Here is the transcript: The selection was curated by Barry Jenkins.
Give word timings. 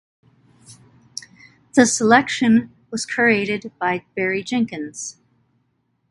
The 1.75 1.85
selection 1.85 2.73
was 2.89 3.05
curated 3.05 3.69
by 3.77 4.03
Barry 4.15 4.41
Jenkins. 4.41 5.17